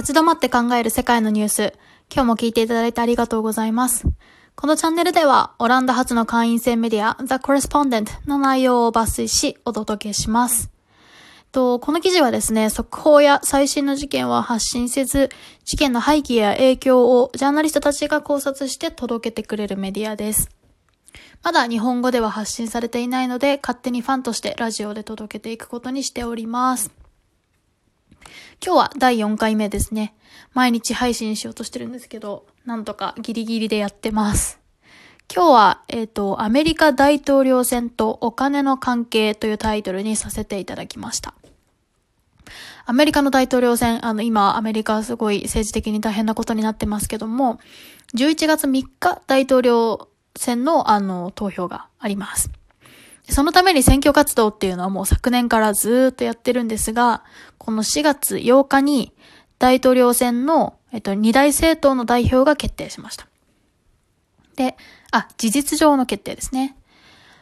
[0.00, 1.74] 立ち止まって考える世界のニュース。
[2.10, 4.06] 今日も聞いていただいてありがとうございます。
[4.56, 10.70] このチャンネルでは、オランダ発の会員制メディア、The Correspondent の内容を抜粋し、お届けします。
[11.52, 15.28] と、この記事はですね、速報や最新の事件は発信せず、
[15.66, 20.48] 事件の背景や影響をジャーナリストたちが考察して届けてくれるメディアです。
[21.42, 26.90] まだ日本語では発信されていないので、勝手にファンとしてラジオで届けていくことにしております。
[28.64, 30.14] 今日は第4回目ですね。
[30.52, 34.60] 毎日配信しようとしてるんですけど、なんとかギリギリでやってます。
[35.32, 41.34] 今日は、えっ、ー、と、アメリカ大統領選とお金の関係というタイトルにさせていただきました。
[42.84, 47.60] アメリカの大統領選、あの、今、アメリカはすごい政治的に大変なことになってますけども、
[48.16, 52.50] 11月3日大統領選の、あの、投票があります。
[53.30, 57.22] そのために選挙活動っていうのはもう昨年からずっとやってるんですが、
[57.58, 59.12] この4月8日に
[59.58, 63.26] 大統領選の、えっと、二大政党の代表が決定しました。
[64.56, 64.76] で、
[65.12, 66.76] あ、事実上の決定ですね。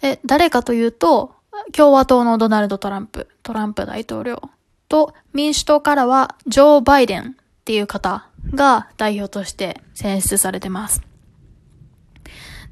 [0.00, 1.34] で、誰かというと、
[1.72, 4.42] 共和党のドナルド・トランプ、トランプ大統領
[4.88, 11.02] と民主党からはジョー・バイデンっていう方が代表として選出されてます。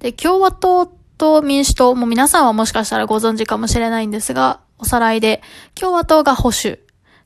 [0.00, 5.42] で、共和党っと民主党も皆さんはもしかしたらご存知かもしれないんですが、おさらいで、
[5.74, 6.78] 共和党が保守、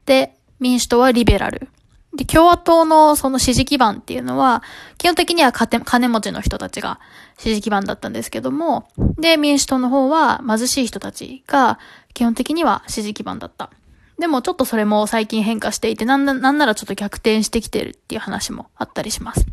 [0.07, 1.69] で、民主党はリベラル。
[2.17, 4.63] で、共和党のその支持基盤っていうのは、
[4.99, 7.01] 基本的には金持ちの人たちが
[7.39, 11.79] 支持基盤だったんですけども、で、民主党の方は貧しい人たちが
[12.15, 13.71] 基本的には支持基盤だった。
[14.19, 19.47] でもちょっとそれも最近変化していて、なんならちょっと逆転してきてるっていう話もあったりします。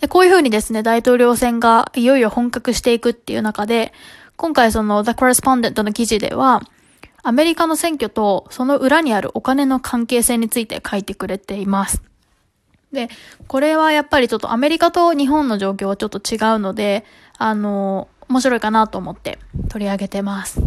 [0.00, 3.92] で、こういうふうにですね、大統領選がいよいよ本格していくっていう中で、
[4.36, 6.62] 今回その The Correspondent の記事では、
[7.22, 12.02] アメリカの選挙とその裏にあるお金の関係性について書いてくれています。
[12.92, 13.08] で、
[13.48, 17.04] これはやっぱりちょっとアメリカと日本の状況はちょっと違うので、
[17.36, 19.38] あの、面白いかなと思って
[19.68, 20.60] 取り上げてます。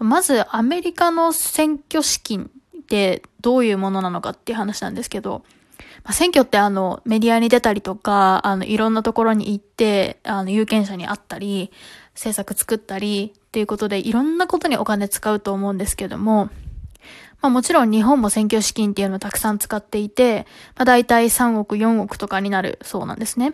[0.00, 5.44] まず、アメリカの選挙資金ってどういうものなのかっていう話なんですけど、
[6.04, 11.70] まあ、選挙ってあの、メディアに出たりとか、あの、いろんなところに行って、あの、有権者に会ったり、
[12.14, 16.50] 政策作ったりっていうことで、いろんなことにお金使うと思うんですけども、
[17.40, 20.46] まあもちろん日本も選挙資金っていうのをたくさん使っていて、
[20.76, 23.52] まあ大体3億、4億とかになるそうなんですね。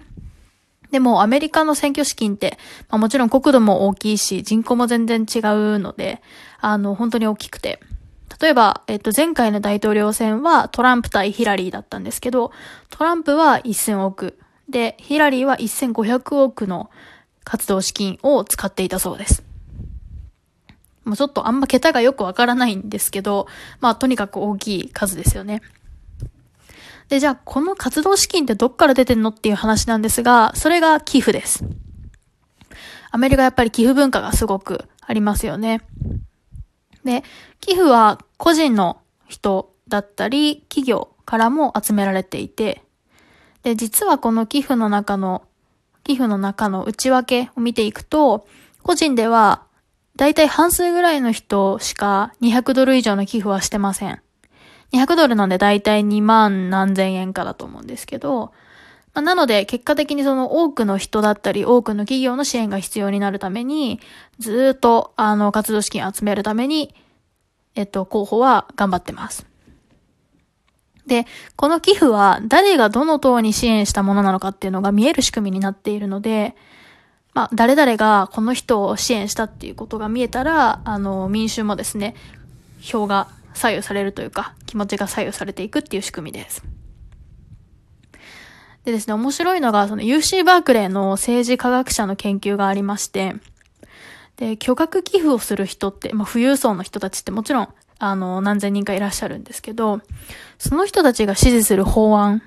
[0.91, 2.59] でもアメリカの選挙資金って、
[2.89, 6.23] まあもちろん国土も大きいし、人口も全然違うので、
[6.61, 7.81] あの、本当に大きくて、
[8.41, 12.53] 例えば、えっと、前回の大統領選はトランプ対ヒラリーだったんですけど、
[12.89, 14.39] トランプは1000億。
[14.69, 16.91] で、ヒラリーは1500億の
[17.45, 19.45] 活動資金を使っていたそうです。
[21.05, 23.47] もうちょっとあんま桁がよくわからないんですけど、
[23.81, 25.61] まあとにかく大きい数ですよね。
[27.09, 31.65] で、じゃあこの活動資金ってどっから出てんのっていう話なんですが、それが寄付です。
[33.11, 35.83] アメリカやっぱり寄付文化がすごくありますよね。
[37.05, 37.25] で、
[37.61, 42.83] 寄付は個人の人だったり、企業からも集められていて、
[43.63, 45.43] で、実はこの寄付の中の、
[46.05, 48.47] 寄付の中の内訳を見ていくと、
[48.83, 49.63] 個人では、
[50.17, 54.21] だいたい半数ぐらいの人しか200ドル以上の寄付はしてません。
[54.93, 58.53] 200ドルなんでだいたい2万何千円かだと思うんですけど、
[59.13, 64.01] まあ、なので、結果的にその多くの人だったり、多くの企業の支援が必要になるために、
[64.39, 66.95] ずっと、あの、活動資金を集めるために、
[67.75, 69.47] えっと、候補は頑張ってます。
[71.07, 71.27] で、
[71.57, 76.55] この寄付は誰がどの党に支援したものなのかっていうのが見える仕組みになっているので、
[77.35, 82.15] まあ、誰々がこの人を支援したっていうことが見えたら、あの、民衆もですね、
[82.81, 86.63] 票が左右されるというか、気持ちが左右されていくっていう仕組みです。
[88.85, 93.35] でですね、面白いのが、その UC バークレーの政治科学者の研究がありまして、
[94.37, 97.69] で、巨額寄付をする人って、まあ、富裕層の人たちってもちろん、
[97.99, 100.01] あの、何千人かいらっしゃるんですけど、
[100.59, 102.43] その人たちが支持する法案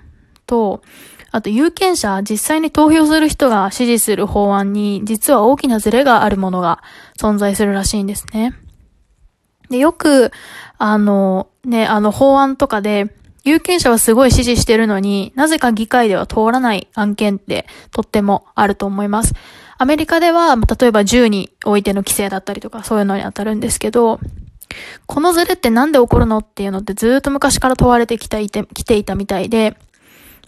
[0.48, 0.82] と、
[1.30, 6.82] あと有権者、実際に投票する人が支持する法案に、実は大きなズレがあるものが
[7.20, 8.56] 存在するらしいんですね。
[9.70, 10.32] で、よく、
[10.80, 19.34] あの、ね、あの法案とかで、有権者はすごい支持してるのになぜか議会では通らない案件ってとってもあると思います。
[19.78, 24.20] アメリカでは、例えば銃においての規制だったりとかそういうのに当たるんですけど、
[25.06, 29.78] このズレってなんで起こるのっていうのってずっと昔から問われてきていて、来ていたみたいで、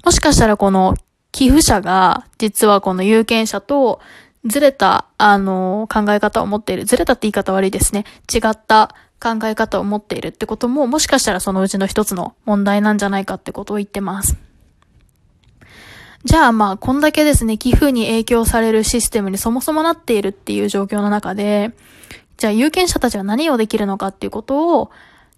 [0.03, 0.95] もしかしたらこの
[1.31, 3.99] 寄付者が実はこの有権者と
[4.45, 6.85] ずれた、あの、考え方を持っている。
[6.85, 8.05] ずれたって言い方悪いですね。
[8.33, 14.37] 違った考え方を持っているってことも、もしかしたらそのうちの一つの問題なんじゃないかってことを言ってます。
[16.23, 21.71] じゃあまあ、こんだけですね、寄付に影響されるシステムにそもそもなっているっていう状況の中で、
[22.37, 24.91] じゃあ有権者たちは何をできるのかっていうことを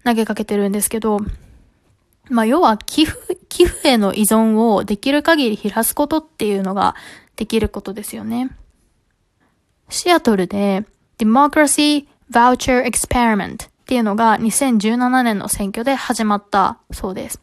[0.04, 1.20] 投げかけてるんですけど、
[2.30, 6.94] まあ、要は寄付、寄付への依存をできる限り減らすことっていうのが
[7.36, 8.50] できることですよね。
[9.90, 10.84] シアトルで
[11.18, 17.40] Democracy Voucher Experiment っていうのが2017年の選挙で始まったそうです。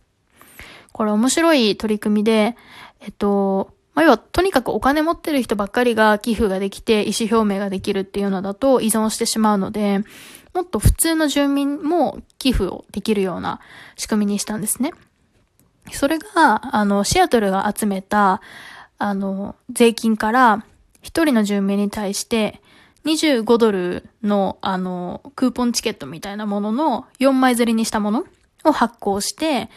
[0.91, 2.55] これ面白い取り組みで、
[3.01, 10.03] えっと、まあ、要はとにかくお金持ってる人ばっかりが寄付ができて意思表明ができるっていうのだと依存してしまうので、
[10.53, 13.59] もっと普通の住民も寄付をできるような
[13.97, 14.93] 仕組みにしたんですね。
[15.91, 18.41] それが、あの、シアトルが集めた、
[18.97, 20.65] あの、税金から、
[21.01, 22.61] 一人の住民に対して、
[23.05, 28.25] 25ドルの、あの、クーポンチケットみたいなものの4枚刷りにしたもの
[28.63, 29.69] を発行して、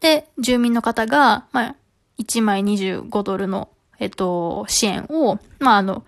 [0.00, 1.76] で、住民の方が、まあ、
[2.18, 3.68] 1枚25ドルの、
[3.98, 6.04] えっと、支援を、まあ、あの、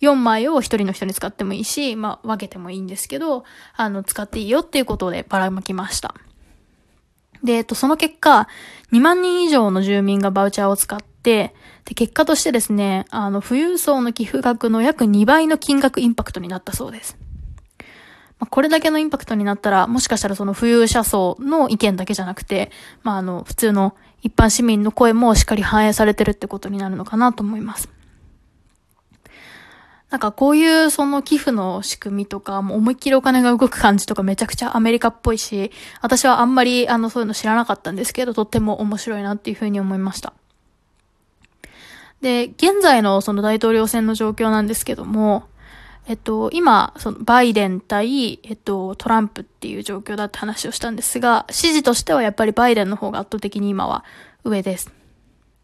[0.00, 3.44] 4枚を一人の人に使ってもいいし、まあ分けてもいいんですけど、
[3.76, 6.14] あの、使っていいよっていうことでばらまきました。
[7.44, 8.48] で、えっと、その結果、
[8.92, 17.18] 2万人以上の住民がバウチャーを使って、で、結果としてですね、あの、富裕層の寄付額の約2倍の金額インパクトになったそうです。
[18.38, 22.70] まあ、これだけのインパクトになったら、もしかしたらその富裕者層の意見だけじゃなくて、
[23.02, 27.88] まあ、あの、普通の一般市民の声もしっかり反映されてるってことになるのかなと思います。
[30.10, 35.70] なんかこういうその寄付の仕組みとか、もう思いっきりお金が動く感じとかめちゃくちゃアメリカっぽいし、
[36.02, 40.32] 私はあんまりあのそういうの知らなかったんですけど、とっても面白いなっていうふうに思いました。
[42.20, 45.44] で、現在のその大統領選の状況なんですけども、
[46.06, 54.04] えっと、今、そのバイデン対、えっと、トランプっていう状況だって話をしたんですが、支持としてはやっぱりバイデンの方が圧倒的に今は
[54.44, 54.92] 上です。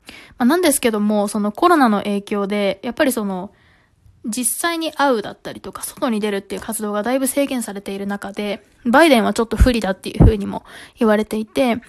[0.07, 3.53] まあ、なんですけども、そのコロナの影響で、やっぱりその、
[4.25, 10.65] 実際に会うだったりとか、外に出るっていう活動がだいぶ制限されている中で、バイデンはちょっと不利だっていうふうにも
[10.99, 11.81] 言われていて、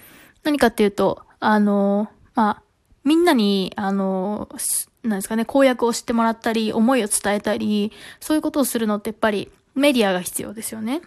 [0.44, 2.62] 何かっていうと、あの、まあ、
[3.08, 4.50] みんなに、あの、
[5.02, 7.90] なんですかね、公約を知ってもらったり、思いを伝えたり、
[8.20, 11.00] そういうことをするのってやっぱりメディアが必要ですよね。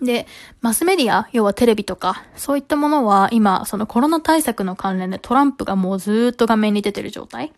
[0.00, 0.26] で、
[0.62, 7.52] マスメディア、要はテレビとか、そういったものは今、そのコロナ対策の関連でトランプがもうずっと画面に出てる状態。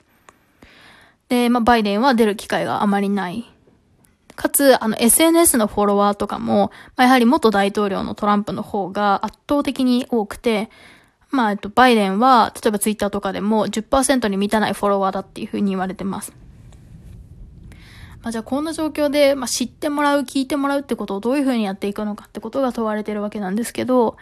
[1.28, 3.48] で、まあ、バイデンは出る機会があまりない。
[4.34, 10.68] かつ、あの、SNS のフォロワーとかも、まあ、やはり元大統領のトランプの方が圧倒的に多くて、
[11.32, 16.32] まあ、えっと、バイデンは、例えばツイッターとかでも10%に満たないフォロワーだっていうふうに言われてます。
[18.22, 24.16] まあ、じゃあこんな状況で、まあ、知ってもらう、聞いてもらうってことをどういうふうにやっていくのかってことが問われてるわけなんですけど、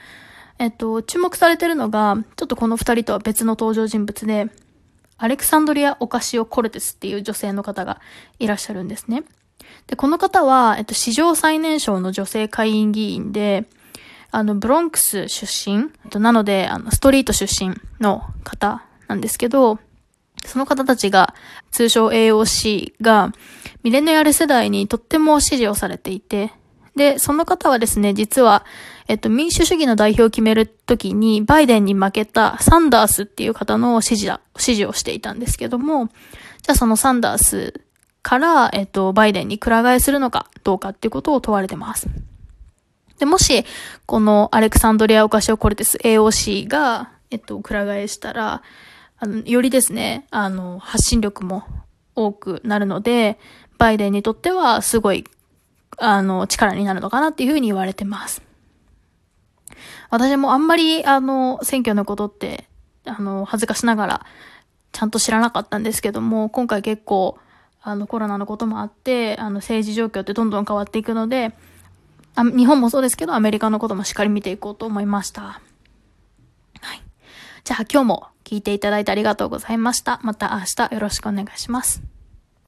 [0.61, 4.47] えっと、注目されてるのが、ちょっとこの二人とは別の登場人物で、
[5.19, 8.01] アレクサンドリア・オカシオ・コルテスっていう女性の方が
[8.39, 9.25] いらっしゃるんですね。
[9.89, 13.67] で、この方は、えっと、史上最年少の女性会員議員で、
[14.31, 15.91] あの、ブロンクス出身、
[16.21, 19.79] なので、あの、ストリート出身の方なんですけど、
[20.45, 21.35] その方たちが、
[21.71, 23.33] 通称 AOC が、
[23.83, 26.53] ミレニアル世代にとっても支持をされていて、
[26.97, 28.65] で、その方はですね、実は、
[29.09, 37.81] えっと、民主主義の代表を決めるときに、バイデンに負けたサンダースっていう方の支持だ、支持をしていたんですけども、じゃあそのサンダース
[38.23, 42.09] から、えっと、バイデンにくら替えするのかどうかっていうことを問われてます。
[43.21, 43.65] で、もし、
[44.07, 48.63] このアレクサンドリア・オカシオ・コルテス AOC が、えっと、くら替えしたら、
[49.19, 51.63] あの、よりですね、あの、発信力も
[52.17, 53.39] 多くなるので、
[53.79, 55.25] バイデンにとってはすごい
[56.01, 58.43] あの、力になるのかなっていうふうに言われてます。
[60.09, 62.69] 私もあんまり、あの、選挙のことって、
[63.05, 64.27] あの、恥ずかしながら、
[64.93, 67.39] ちゃんと知らなかったんですけども、今回結構、
[67.83, 71.53] あの、コロナのこともあって、あの、政治状況ってどんどん変わっていくので、
[72.41, 75.43] あ日本もそうですけど、アメリカのこともしっかり見ていこうと思いました。
[75.43, 75.61] は
[76.95, 77.03] い。
[77.65, 80.21] じゃあ今日も聞いていただいてありがとうございました。
[80.23, 82.03] また明日よろしくお願いします。